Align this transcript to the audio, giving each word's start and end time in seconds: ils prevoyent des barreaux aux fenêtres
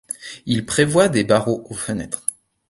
ils 0.47 0.65
prevoyent 0.65 1.09
des 1.11 1.23
barreaux 1.23 1.63
aux 1.69 1.75
fenêtres 1.75 2.25